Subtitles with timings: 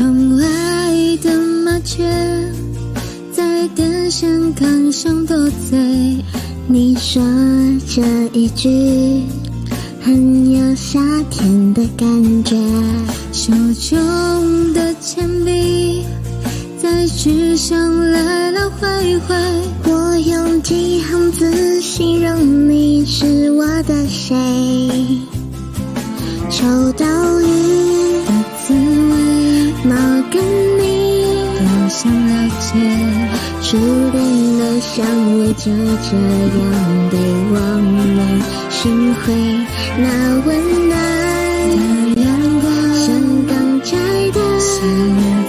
[0.00, 0.46] 窗外
[1.20, 1.39] 的
[1.70, 2.02] 麻雀
[3.32, 5.78] 在电线杆上多嘴，
[6.66, 7.22] 你说
[7.86, 9.22] 这一句
[10.02, 10.98] 很有夏
[11.30, 12.08] 天的感
[12.42, 12.56] 觉。
[13.32, 13.52] 手
[13.88, 16.04] 中的铅笔
[16.76, 19.36] 在纸上来来回回，
[19.84, 24.26] 我用几行字形容你是我的谁。
[26.50, 27.06] 秋刀
[27.40, 27.79] 鱼
[33.70, 35.06] 解，初恋的香
[35.38, 37.16] 味就这样被
[37.52, 37.96] 我们
[38.68, 39.32] 寻回，
[39.96, 40.04] 那
[40.44, 40.48] 温
[40.88, 40.92] 暖
[41.76, 42.26] 的阳
[42.60, 42.66] 光
[42.98, 43.06] 像
[43.46, 43.50] 刚
[43.82, 43.90] 摘
[44.32, 44.38] 的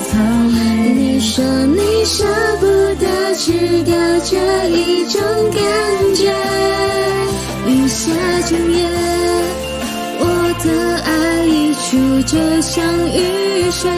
[0.05, 0.11] 草
[0.53, 0.55] 莓。
[0.94, 2.23] 你说你舍
[2.59, 2.66] 不
[3.00, 3.05] 得
[3.36, 3.52] 吃
[3.83, 4.38] 掉这
[4.69, 5.19] 一种
[5.52, 5.59] 感
[6.16, 6.31] 觉，
[7.67, 8.11] 雨下
[8.47, 8.78] 整夜。
[10.19, 10.25] 我
[10.63, 10.67] 的
[11.02, 11.09] 爱
[11.47, 11.89] 溢出，
[12.28, 13.89] 就像雨水，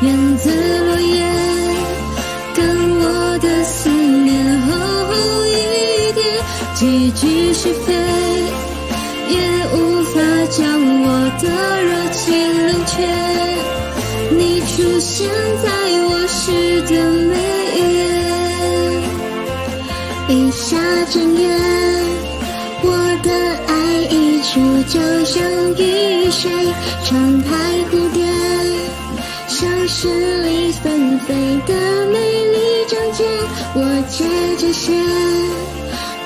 [0.00, 0.50] 莲子
[0.86, 1.26] 落叶，
[2.54, 2.81] 跟
[3.32, 5.14] 我的思念厚厚
[5.46, 6.22] 一叠，
[6.74, 7.94] 几句是非，
[9.30, 9.34] 也
[9.72, 10.60] 无法将
[11.00, 11.06] 我
[11.40, 11.48] 的
[11.82, 12.20] 热情
[12.66, 12.92] 冷却。
[14.36, 15.30] 你出现
[15.62, 15.66] 在
[16.04, 16.92] 我诗的
[17.30, 17.32] 每
[17.78, 18.04] 一页，
[20.28, 20.76] 一下
[21.10, 21.48] 整夜，
[22.82, 22.86] 我
[23.22, 23.32] 的
[23.66, 23.72] 爱
[24.10, 24.60] 溢出，
[24.92, 25.42] 就像
[25.78, 26.50] 雨水，
[27.06, 27.48] 传开
[27.90, 28.20] 蝴蝶，
[29.62, 31.32] 像诗里纷飞
[31.68, 33.24] 的美丽章节。
[33.76, 34.24] 我接
[34.56, 34.92] 着写，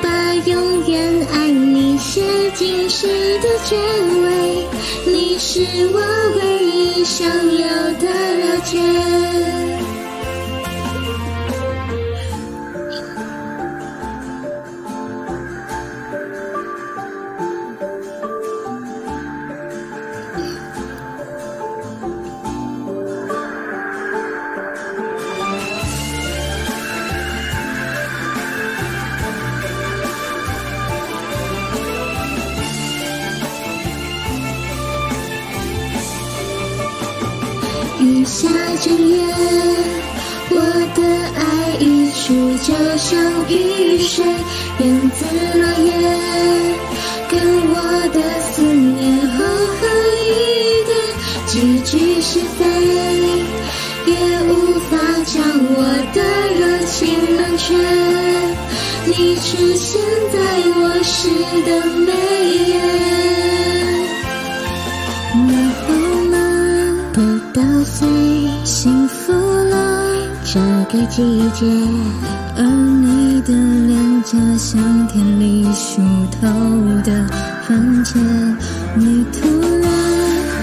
[0.02, 2.22] 把永远爱你写
[2.54, 3.06] 进诗
[3.40, 4.66] 的结尾。
[5.04, 5.60] 你是
[5.92, 6.00] 我
[6.40, 7.68] 唯一想要
[8.00, 9.35] 的了解。
[38.24, 38.48] 下
[38.80, 39.22] 整夜，
[40.50, 40.56] 我
[40.94, 41.02] 的
[41.34, 43.18] 爱溢出，就像
[43.48, 44.24] 雨水，
[44.78, 45.90] 莲子落叶，
[47.28, 47.34] 跟
[47.70, 47.74] 我
[48.12, 49.44] 的思念厚
[49.80, 49.82] 厚
[50.22, 50.26] 一
[50.86, 50.90] 叠，
[51.46, 52.60] 几句是非，
[54.06, 54.12] 也
[54.48, 54.50] 无
[54.90, 54.92] 法
[55.24, 55.34] 将
[55.74, 55.78] 我
[56.14, 56.16] 的
[56.58, 56.96] 热情
[57.36, 57.64] 冷却。
[59.06, 59.46] 你出
[59.76, 60.00] 现
[60.32, 60.34] 在
[60.76, 61.28] 我诗
[61.64, 61.68] 的
[62.00, 62.12] 每
[62.68, 63.35] 页。
[67.94, 68.06] 最，
[68.64, 69.74] 幸福了
[70.44, 70.60] 这
[70.90, 71.22] 个季
[71.54, 71.64] 节，
[72.56, 73.52] 而你的
[73.86, 76.02] 脸颊像田里熟
[76.32, 76.48] 透
[77.04, 77.26] 的
[77.66, 78.18] 番茄，
[78.96, 79.48] 你突
[79.80, 79.90] 然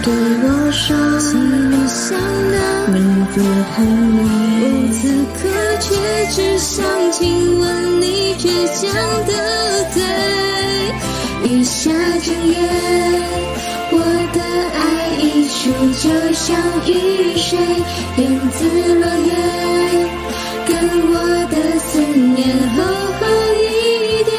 [0.03, 0.13] 对
[0.44, 1.31] 我说，心
[1.72, 2.19] 里想
[2.51, 2.57] 的
[2.91, 3.01] 名
[3.34, 3.41] 字
[3.75, 4.19] 很美，
[4.61, 5.01] 我此
[5.34, 5.41] 刻
[5.79, 5.85] 却
[6.31, 8.44] 只想亲吻你倔
[8.75, 8.81] 强
[9.25, 9.31] 的
[9.94, 9.97] 嘴，
[11.50, 11.90] 雨下
[12.22, 12.82] 整夜。
[17.83, 18.21] 雨水，莲
[18.51, 18.59] 子
[18.95, 19.31] 落叶，
[20.67, 20.71] 跟
[21.11, 21.16] 我
[21.51, 22.39] 的思念
[22.75, 22.77] 厚
[23.19, 23.21] 厚
[23.59, 23.63] 一
[24.23, 24.31] 叠，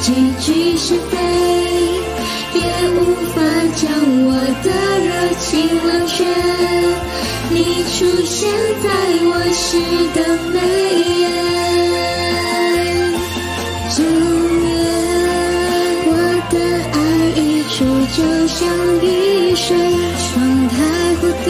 [0.00, 0.06] 几
[0.40, 0.46] 句
[0.76, 1.12] 是非，
[2.54, 2.60] 也
[2.94, 2.98] 无
[3.34, 3.36] 法
[3.76, 3.82] 将
[4.26, 4.28] 我
[4.62, 4.66] 的
[5.04, 5.44] 热情
[5.86, 6.14] 冷却。
[7.48, 7.54] 你
[7.84, 8.48] 出现
[8.82, 8.84] 在
[9.22, 9.66] 我诗
[10.14, 10.18] 的
[10.52, 10.54] 每
[11.20, 11.24] 页，
[13.94, 13.98] 整
[14.66, 14.68] 夜，
[16.06, 16.10] 我
[16.50, 16.54] 的
[16.92, 16.94] 爱
[17.40, 17.40] 溢
[17.70, 17.76] 出，
[18.16, 18.18] 就
[18.48, 18.58] 像
[19.00, 19.06] 雨
[19.54, 19.64] 水，
[20.18, 20.32] 窗
[20.68, 20.74] 台
[21.20, 21.48] 蝴蝶，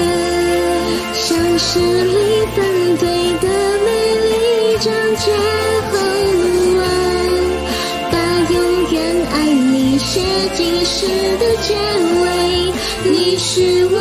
[1.57, 3.07] 像诗里纷飞
[3.41, 3.89] 的美
[4.21, 5.33] 丽章节。
[5.91, 5.97] 很
[6.77, 6.85] 晚，
[8.13, 8.15] 把
[8.53, 8.97] 永远
[9.33, 10.21] 爱你写
[10.55, 11.07] 进诗
[11.39, 11.75] 的结
[12.21, 12.25] 尾，
[13.11, 13.97] 你是我